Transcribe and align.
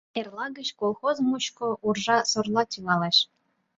Эрла 0.19 0.45
гыч 0.57 0.69
колхоз 0.79 1.17
мучко 1.27 1.67
уржа-сорла 1.87 2.63
тӱҥалеш. 2.71 3.17